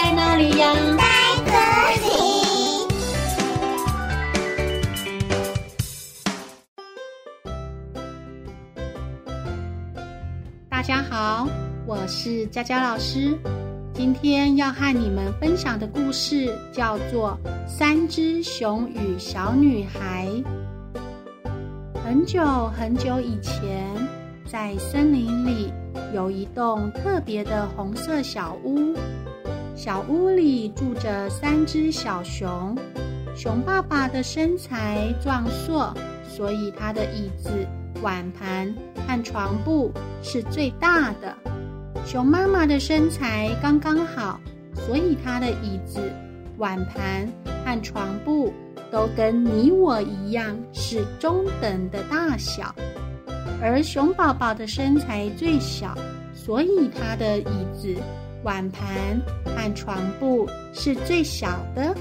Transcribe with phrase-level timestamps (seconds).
[0.00, 0.72] 在哪里呀？
[0.96, 1.02] 在
[1.44, 1.50] 这
[2.06, 2.08] 里。
[10.70, 11.48] 大家好，
[11.84, 13.36] 我是佳佳老师。
[13.92, 17.36] 今天要和你们分享的故事叫做
[17.68, 20.28] 《三只熊与小女孩》。
[22.04, 23.84] 很久很久以前，
[24.46, 25.72] 在森林里
[26.14, 28.94] 有一栋特别的红色小屋。
[29.78, 32.76] 小屋里住着三只小熊。
[33.36, 35.94] 熊爸爸的身材壮硕，
[36.28, 37.48] 所以他的椅子、
[38.02, 38.74] 碗盘
[39.06, 41.32] 和床铺是最大的。
[42.04, 44.40] 熊妈妈的身材刚刚好，
[44.74, 46.00] 所以她的椅子、
[46.56, 47.28] 碗盘
[47.64, 48.52] 和床铺
[48.90, 52.74] 都跟你我一样是中等的大小。
[53.62, 55.96] 而熊宝宝的身材最小，
[56.34, 57.94] 所以他的椅子、
[58.42, 61.94] 碗盘和床铺是最小的。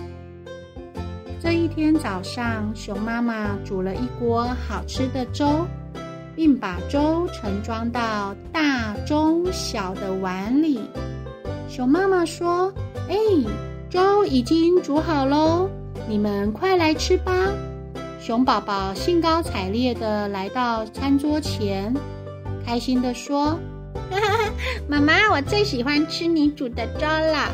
[1.41, 5.65] 这一天早上，熊妈妈煮了一锅好吃的粥。
[6.38, 10.80] 并把粥盛装到大、中、小的碗里。
[11.67, 12.71] 熊妈妈说
[13.09, 13.15] ：“哎，
[13.89, 15.67] 粥已经煮好喽，
[16.08, 17.33] 你们快来吃吧。”
[18.21, 21.91] 熊宝宝兴高采烈地来到餐桌前，
[22.63, 23.58] 开心地说：“，
[24.88, 27.52] 妈妈，我最喜欢吃你煮的粥了。”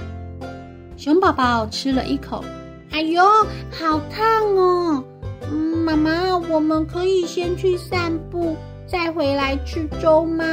[0.98, 2.44] 熊宝宝吃了一口，
[2.92, 3.24] 哎呦，
[3.72, 5.04] 好烫哦！
[5.52, 8.56] 嗯，妈妈，我们可以先去散步。
[8.86, 10.46] 再回来吃粥吗？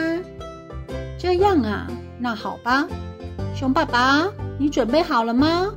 [1.18, 1.86] 这样啊，
[2.18, 2.86] 那好吧。
[3.54, 5.72] 熊爸爸，你准备好了吗？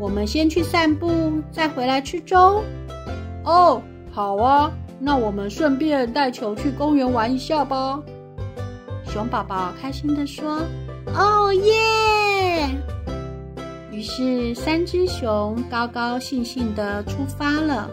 [0.00, 2.62] 我们先去散步，再回来吃粥。
[3.44, 4.72] 哦，好啊。
[5.00, 8.00] 那我们顺便带球去公园玩一下吧。
[9.08, 10.62] 熊宝宝开心地说
[11.14, 12.68] ：“哦耶！”
[13.90, 17.90] 于是三只熊高高兴兴地出发了。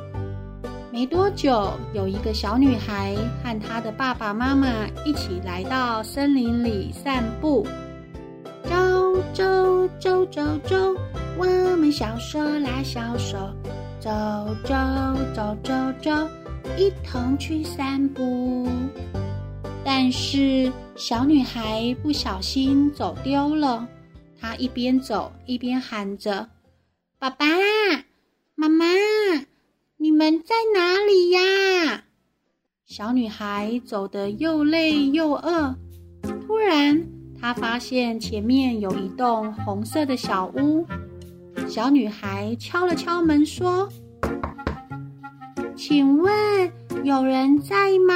[0.91, 4.67] 没多久，有一个小女孩和她的爸爸妈妈
[5.03, 7.65] 一起来到森林里散步。
[8.63, 8.75] 走
[9.33, 10.75] 走走走走，
[11.37, 11.45] 我
[11.77, 13.37] 们小手拉小手，
[13.99, 14.09] 走
[14.63, 14.75] 走
[15.33, 16.11] 走走走，
[16.77, 18.67] 一同去散步。
[19.87, 23.87] 但是小女孩不小心走丢了，
[24.41, 26.49] 她一边走一边喊着
[27.19, 27.45] ：“爸爸
[28.55, 28.85] 妈妈。”
[29.97, 32.03] 你们在哪里呀？
[32.85, 35.75] 小女孩走得又累又饿，
[36.45, 37.07] 突然
[37.39, 40.85] 她发现前面有一栋红色的小屋。
[41.67, 43.87] 小女孩敲了敲门说
[45.75, 46.71] ：“请问
[47.03, 48.13] 有人在吗？”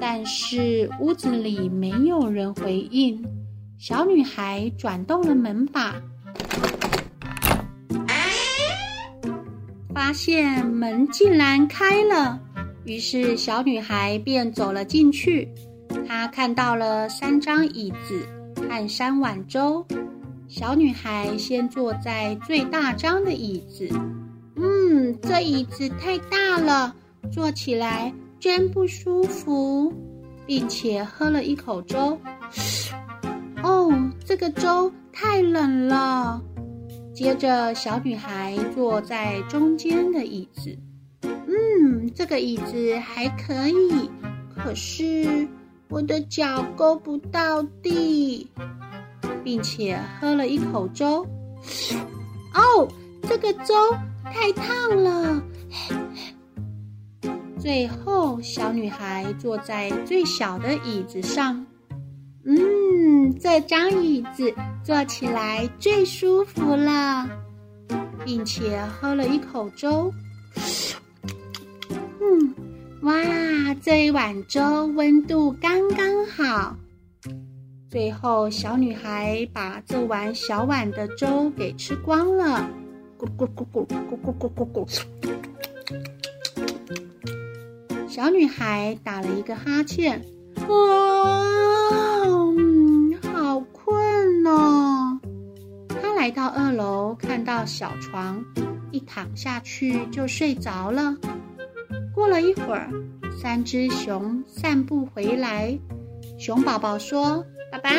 [0.00, 3.24] 但是屋子里没有人回应。
[3.78, 5.94] 小女孩转动了门把。
[9.94, 12.40] 发现门竟然开了，
[12.84, 15.48] 于是小女孩便走了进去。
[16.06, 18.26] 她看到了三张椅子
[18.68, 19.84] 和三碗粥。
[20.46, 23.86] 小女孩先坐在最大张的椅子，
[24.56, 26.94] 嗯，这椅子太大了，
[27.30, 28.10] 坐起来
[28.40, 29.92] 真不舒服，
[30.46, 32.18] 并且喝了一口粥。
[33.62, 33.92] 哦，
[34.24, 36.40] 这个粥太冷了。
[37.14, 40.78] 接着，小女孩坐在中间的椅子。
[41.22, 44.08] 嗯，这个椅子还可以，
[44.54, 45.48] 可是
[45.88, 48.48] 我的脚够不到地，
[49.42, 51.26] 并且喝了一口粥。
[52.54, 52.88] 哦，
[53.28, 53.74] 这个粥
[54.24, 55.42] 太烫了。
[57.68, 61.66] 最后，小女孩坐在最小的椅子上。
[62.46, 64.50] 嗯，这张椅子
[64.82, 67.28] 坐起来最舒服了，
[68.24, 70.10] 并且喝了一口粥。
[71.92, 72.54] 嗯，
[73.02, 73.12] 哇，
[73.82, 76.74] 这一碗粥温度刚刚好。
[77.90, 82.66] 最后，小女孩把这碗小碗的粥给吃光了。
[83.18, 85.02] 咕咕咕咕咕咕咕咕咕。
[88.18, 90.20] 小女孩打了一个哈欠。
[90.68, 90.76] 哇，
[93.32, 95.20] 好困哦！
[95.88, 98.44] 她来到二楼，看到小床，
[98.90, 101.14] 一躺下去就睡着了。
[102.12, 102.90] 过了一会儿，
[103.40, 105.78] 三只熊散步回来。
[106.40, 107.90] 熊宝宝说：“爸爸，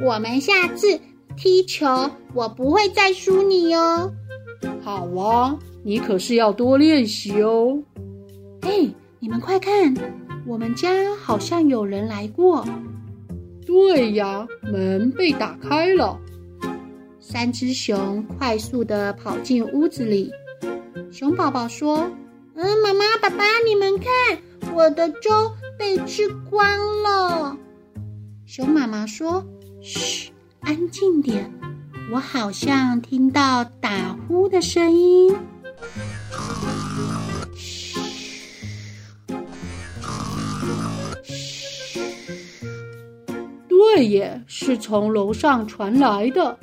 [0.00, 1.00] 我们下次
[1.36, 4.12] 踢球，我不会再输你哦。”
[4.82, 7.76] 好啊，你可是要多练习哦。
[8.60, 8.88] 哎，
[9.20, 9.92] 你们快看！
[10.46, 12.64] 我们家好像有人来过。
[13.66, 16.16] 对呀，门被打开了。
[17.18, 20.30] 三只熊快速地跑进屋子里。
[21.10, 22.08] 熊宝宝说
[22.54, 26.70] ：“嗯，妈妈、爸爸，你们看，我的粥被吃光
[27.02, 27.58] 了。”
[28.46, 29.44] 熊妈妈说
[29.82, 30.30] ：“嘘，
[30.60, 31.52] 安静点，
[32.12, 35.34] 我好像听到打呼的声音。”
[43.94, 46.58] 对耶，是从楼上传来的。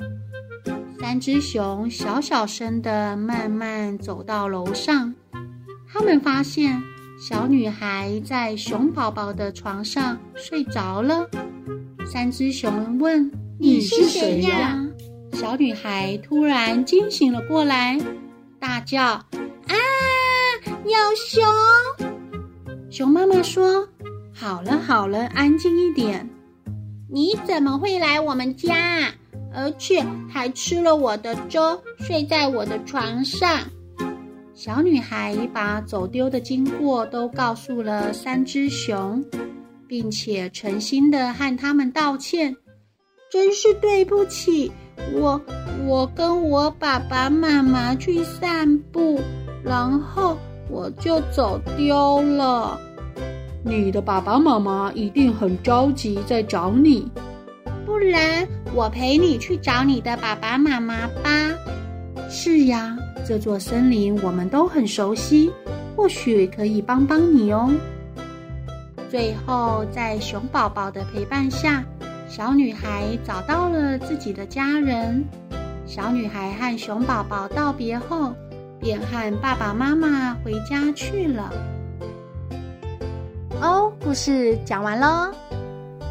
[1.00, 5.12] 三只熊小小声的慢慢走到楼上，
[5.92, 6.80] 他们发现
[7.18, 11.28] 小女孩在熊宝宝的床上睡着了。
[12.06, 14.86] 三只熊问：“你是谁呀？”
[15.34, 17.98] 小女孩突然惊醒了过来，
[18.60, 19.74] 大叫：“啊，
[20.84, 21.44] 有熊！”
[22.88, 23.88] 熊妈妈说
[24.32, 26.30] ：“好了好了，安静一点。”
[27.08, 29.12] 你怎么会来我们家？
[29.54, 33.60] 而且还吃了我的粥，睡在我的床上。
[34.54, 39.24] 小女孩把走丢的经过都告诉了三只熊，
[39.86, 42.56] 并且诚心的和他们道歉。
[43.30, 44.70] 真是对不起，
[45.12, 45.40] 我
[45.86, 49.20] 我跟我爸爸妈妈去散步，
[49.64, 50.36] 然后
[50.70, 52.78] 我就走丢了。
[53.68, 57.10] 你的爸爸妈妈一定很着急在找你，
[57.84, 61.50] 不然我陪你去找你的爸爸妈妈吧。
[62.30, 62.96] 是呀，
[63.26, 65.50] 这座森林我们都很熟悉，
[65.96, 67.74] 或许可以帮帮你哦。
[69.10, 71.84] 最后，在熊宝宝的陪伴下，
[72.28, 75.24] 小女孩找到了自己的家人。
[75.86, 78.32] 小女孩和熊宝宝道别后，
[78.78, 81.52] 便和爸爸妈妈回家去了。
[83.60, 85.30] 哦，故事讲完喽，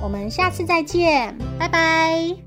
[0.01, 2.44] 我们下次再见，拜拜。